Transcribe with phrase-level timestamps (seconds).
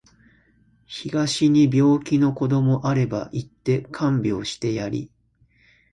[0.87, 5.11] 東に病気の子どもあれば行って看病してやり